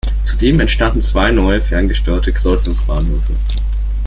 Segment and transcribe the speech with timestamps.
[0.23, 3.33] Zudem entstanden zwei neue ferngesteuerte Kreuzungsbahnhöfe.